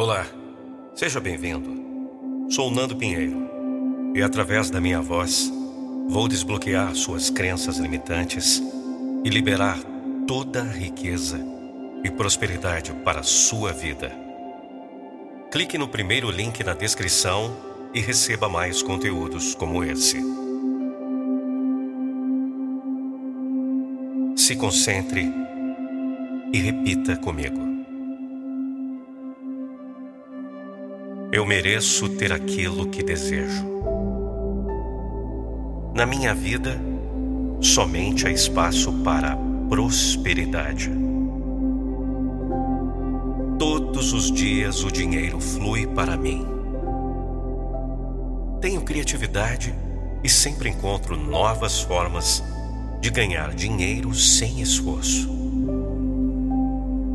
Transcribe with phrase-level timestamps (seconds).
[0.00, 0.26] Olá,
[0.94, 2.48] seja bem-vindo.
[2.48, 3.50] Sou Nando Pinheiro
[4.14, 5.52] e, através da minha voz,
[6.08, 8.62] vou desbloquear suas crenças limitantes
[9.22, 9.78] e liberar
[10.26, 11.38] toda a riqueza
[12.02, 14.10] e prosperidade para a sua vida.
[15.52, 17.54] Clique no primeiro link na descrição
[17.92, 20.16] e receba mais conteúdos como esse.
[24.34, 25.30] Se concentre
[26.54, 27.69] e repita comigo.
[31.32, 33.64] Eu mereço ter aquilo que desejo.
[35.94, 36.76] Na minha vida,
[37.60, 39.38] somente há espaço para
[39.68, 40.90] prosperidade.
[43.60, 46.44] Todos os dias o dinheiro flui para mim.
[48.60, 49.72] Tenho criatividade
[50.24, 52.42] e sempre encontro novas formas
[53.00, 55.28] de ganhar dinheiro sem esforço.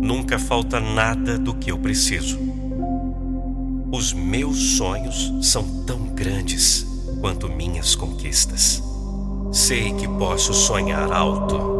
[0.00, 2.55] Nunca falta nada do que eu preciso.
[3.92, 6.84] Os meus sonhos são tão grandes
[7.20, 8.82] quanto minhas conquistas.
[9.52, 11.76] Sei que posso sonhar alto.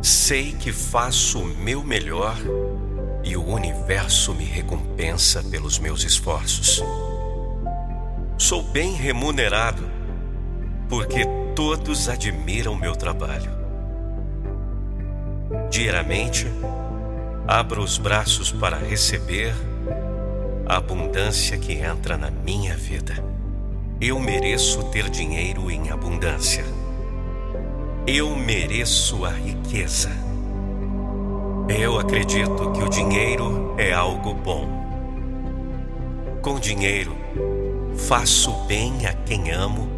[0.00, 2.36] Sei que faço o meu melhor
[3.24, 6.82] e o universo me recompensa pelos meus esforços.
[8.38, 9.82] Sou bem remunerado
[10.88, 13.50] porque todos admiram meu trabalho.
[15.70, 16.46] Diariamente,
[17.48, 19.54] abro os braços para receber
[20.68, 23.14] a abundância que entra na minha vida.
[24.00, 26.64] Eu mereço ter dinheiro em abundância.
[28.04, 30.10] Eu mereço a riqueza.
[31.68, 34.68] Eu acredito que o dinheiro é algo bom.
[36.42, 37.16] Com dinheiro,
[37.96, 39.88] faço bem a quem amo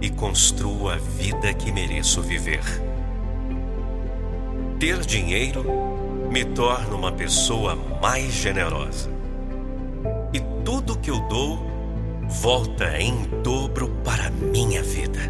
[0.00, 2.62] e construo a vida que mereço viver.
[4.80, 5.64] Ter dinheiro
[6.30, 9.15] me torna uma pessoa mais generosa.
[10.66, 11.60] Tudo que eu dou
[12.28, 15.20] volta em dobro para a minha vida.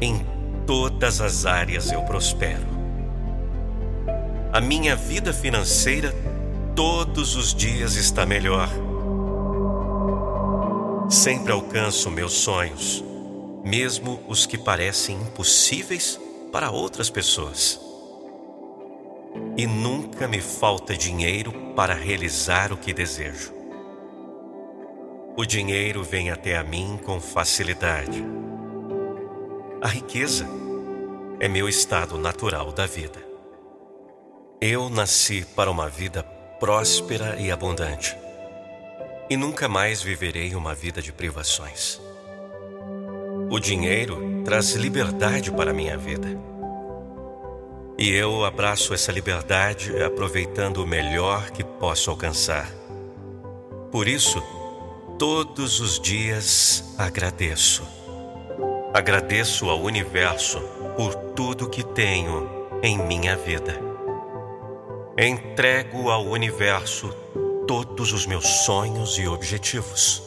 [0.00, 0.26] Em
[0.66, 2.66] todas as áreas eu prospero.
[4.52, 6.12] A minha vida financeira
[6.74, 8.68] todos os dias está melhor.
[11.08, 13.04] Sempre alcanço meus sonhos,
[13.62, 16.18] mesmo os que parecem impossíveis
[16.50, 17.80] para outras pessoas.
[19.56, 23.57] E nunca me falta dinheiro para realizar o que desejo.
[25.38, 28.26] O dinheiro vem até a mim com facilidade.
[29.80, 30.44] A riqueza
[31.38, 33.24] é meu estado natural da vida.
[34.60, 36.24] Eu nasci para uma vida
[36.58, 38.16] próspera e abundante
[39.30, 42.00] e nunca mais viverei uma vida de privações.
[43.48, 46.26] O dinheiro traz liberdade para a minha vida.
[47.96, 52.68] E eu abraço essa liberdade aproveitando o melhor que posso alcançar.
[53.92, 54.42] Por isso,
[55.18, 57.82] todos os dias agradeço.
[58.94, 60.60] Agradeço ao universo
[60.96, 63.76] por tudo que tenho em minha vida.
[65.18, 67.12] Entrego ao universo
[67.66, 70.22] todos os meus sonhos e objetivos.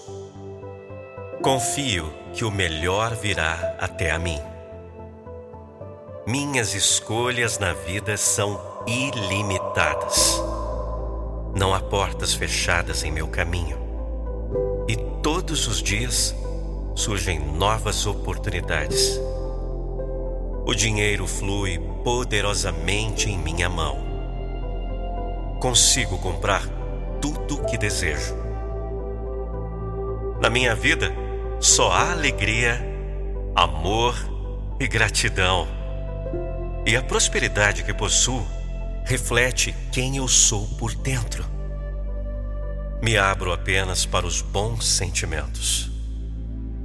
[1.41, 4.39] Confio que o melhor virá até a mim.
[6.27, 10.41] Minhas escolhas na vida são ilimitadas.
[11.55, 13.90] Não há portas fechadas em meu caminho.
[15.23, 16.35] Todos os dias
[16.95, 19.21] surgem novas oportunidades.
[20.65, 23.99] O dinheiro flui poderosamente em minha mão.
[25.59, 26.63] Consigo comprar
[27.21, 28.35] tudo o que desejo.
[30.41, 31.13] Na minha vida,
[31.59, 32.81] só há alegria,
[33.55, 34.15] amor
[34.79, 35.67] e gratidão.
[36.83, 38.43] E a prosperidade que possuo
[39.05, 41.60] reflete quem eu sou por dentro.
[43.01, 45.89] Me abro apenas para os bons sentimentos.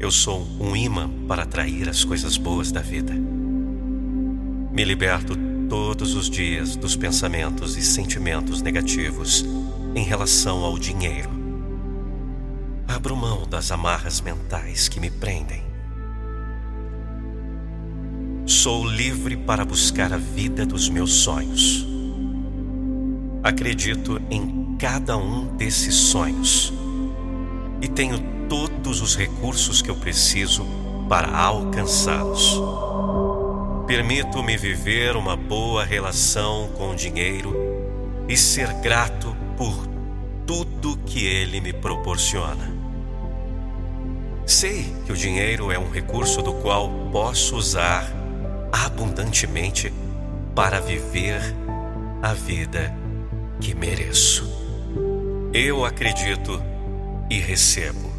[0.01, 3.13] Eu sou um imã para atrair as coisas boas da vida.
[4.73, 5.37] Me liberto
[5.69, 9.45] todos os dias dos pensamentos e sentimentos negativos
[9.95, 11.29] em relação ao dinheiro.
[12.89, 15.63] Abro mão das amarras mentais que me prendem.
[18.47, 21.87] Sou livre para buscar a vida dos meus sonhos.
[23.43, 26.73] Acredito em cada um desses sonhos
[27.81, 28.19] e tenho
[28.49, 30.67] todos os recursos que eu preciso
[31.09, 32.61] para alcançá-los.
[33.87, 37.55] Permito-me viver uma boa relação com o dinheiro
[38.29, 39.87] e ser grato por
[40.45, 42.75] tudo que ele me proporciona.
[44.45, 48.09] Sei que o dinheiro é um recurso do qual posso usar
[48.73, 49.93] abundantemente
[50.55, 51.41] para viver
[52.23, 52.95] a vida
[53.61, 54.56] que mereço.
[55.59, 56.63] Eu acredito
[57.31, 58.11] e recebo.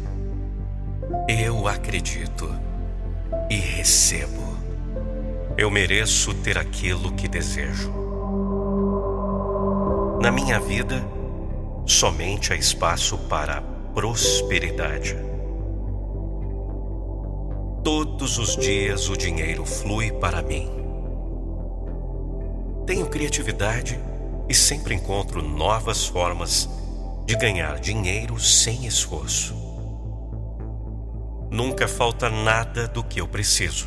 [1.28, 2.52] Eu acredito
[3.48, 4.42] e recebo.
[5.56, 7.92] Eu mereço ter aquilo que desejo.
[10.20, 11.00] Na minha vida,
[11.86, 13.62] somente há espaço para
[13.94, 15.16] prosperidade.
[17.84, 20.68] Todos os dias o dinheiro flui para mim.
[22.84, 23.96] Tenho criatividade
[24.48, 26.68] e sempre encontro novas formas
[27.28, 29.54] de ganhar dinheiro sem esforço.
[31.50, 33.86] Nunca falta nada do que eu preciso.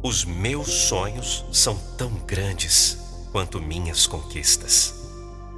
[0.00, 2.96] Os meus sonhos são tão grandes
[3.32, 4.94] quanto minhas conquistas.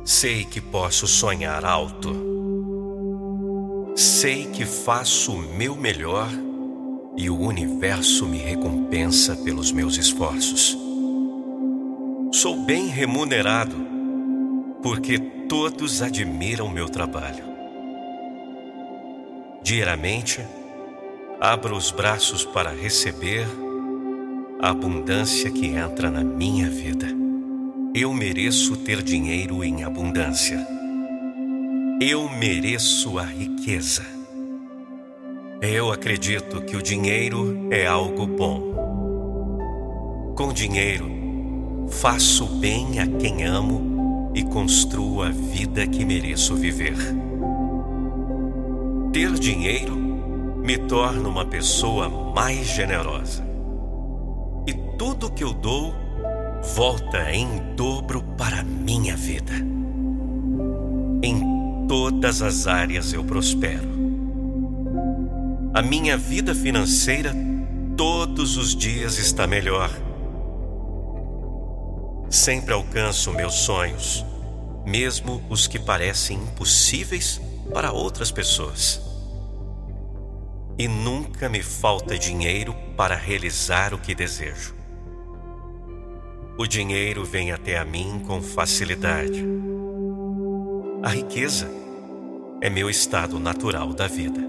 [0.06, 2.32] Sei que posso sonhar alto
[3.94, 6.30] Sei que faço o meu melhor
[7.14, 10.78] e o universo me recompensa pelos meus esforços.
[12.32, 13.76] Sou bem remunerado
[14.82, 15.18] porque
[15.52, 17.44] todos admiram meu trabalho.
[19.62, 20.40] Diariamente,
[21.38, 23.46] abro os braços para receber
[24.62, 27.06] a abundância que entra na minha vida.
[27.94, 30.66] Eu mereço ter dinheiro em abundância.
[32.00, 34.06] Eu mereço a riqueza.
[35.60, 38.72] Eu acredito que o dinheiro é algo bom.
[40.34, 41.10] Com dinheiro,
[41.90, 43.91] faço bem a quem amo
[44.34, 46.96] e construo a vida que mereço viver.
[49.12, 53.44] Ter dinheiro me torna uma pessoa mais generosa.
[54.66, 55.94] E tudo que eu dou
[56.74, 59.52] volta em dobro para a minha vida.
[61.22, 63.90] Em todas as áreas eu prospero.
[65.74, 67.34] A minha vida financeira
[67.96, 69.90] todos os dias está melhor.
[72.32, 74.24] Sempre alcanço meus sonhos,
[74.86, 77.38] mesmo os que parecem impossíveis
[77.74, 79.02] para outras pessoas.
[80.78, 84.74] E nunca me falta dinheiro para realizar o que desejo.
[86.56, 89.44] O dinheiro vem até a mim com facilidade.
[91.02, 91.70] A riqueza
[92.62, 94.40] é meu estado natural da vida.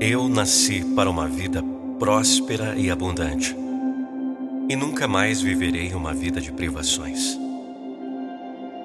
[0.00, 1.62] Eu nasci para uma vida
[2.00, 3.54] próspera e abundante,
[4.70, 7.36] e nunca mais viverei uma vida de privações.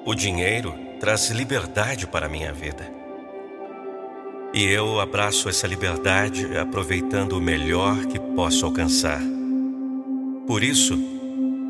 [0.04, 2.90] O dinheiro traz liberdade para a minha vida.
[4.52, 9.20] E eu abraço essa liberdade aproveitando o melhor que posso alcançar.
[10.44, 10.98] Por isso,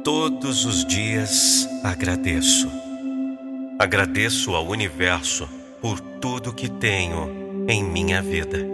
[0.02, 2.70] todos os dias agradeço.
[3.78, 5.46] Agradeço ao universo
[5.78, 8.66] por tudo que tenho em minha vida.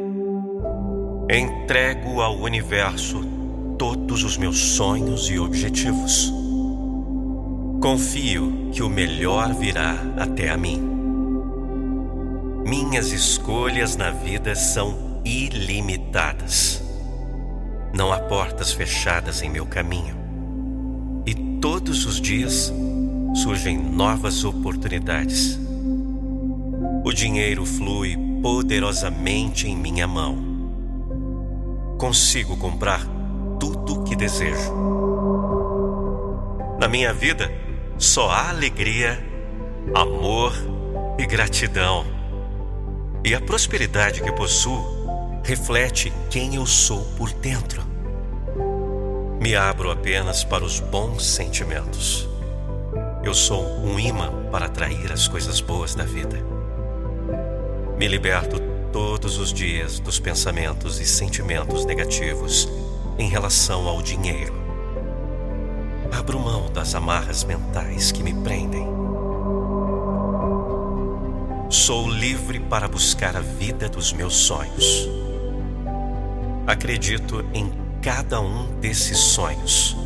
[1.28, 3.41] Entrego ao universo
[3.78, 6.32] todos os meus sonhos e objetivos.
[7.80, 10.80] Confio que o melhor virá até a mim.
[12.64, 16.82] Minhas escolhas na vida são ilimitadas.
[17.92, 20.16] Não há portas fechadas em meu caminho.
[21.26, 22.72] E todos os dias
[23.34, 25.58] surgem novas oportunidades
[27.04, 30.38] o dinheiro flui poderosamente em minha mão.
[31.98, 33.04] Consigo comprar
[33.62, 34.74] tudo que desejo.
[36.80, 37.48] Na minha vida,
[37.96, 39.24] só há alegria,
[39.94, 40.52] amor
[41.16, 42.04] e gratidão.
[43.24, 47.84] E a prosperidade que possuo reflete quem eu sou por dentro.
[49.40, 52.28] Me abro apenas para os bons sentimentos.
[53.22, 56.36] Eu sou um imã para atrair as coisas boas da vida.
[57.96, 58.58] Me liberto
[58.90, 62.68] todos os dias dos pensamentos e sentimentos negativos
[63.18, 64.54] em relação ao dinheiro.
[66.10, 68.86] Abro mão das amarras mentais que me prendem.
[71.70, 75.08] Sou livre para buscar a vida dos meus sonhos.
[76.66, 79.96] Acredito em cada um desses sonhos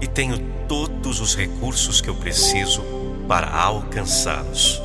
[0.00, 0.38] e tenho
[0.68, 2.82] todos os recursos que eu preciso
[3.26, 4.80] para alcançá-los.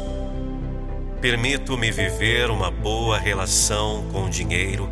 [1.21, 4.89] Permito-me viver uma boa relação com o dinheiro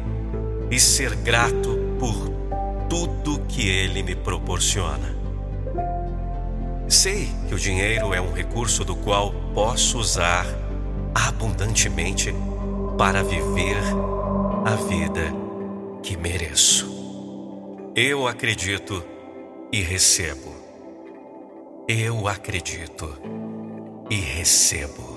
[0.69, 1.70] e ser grato
[2.01, 2.15] por
[2.89, 5.15] tudo que ele me proporciona.
[6.89, 10.47] Sei que o dinheiro é um recurso do qual posso usar
[11.13, 12.33] abundantemente
[12.97, 13.77] para viver
[14.65, 15.31] a vida
[16.01, 16.89] que mereço.
[17.95, 19.03] Eu acredito
[19.71, 20.55] e recebo.
[21.87, 23.15] Eu acredito
[24.09, 25.10] e recebo.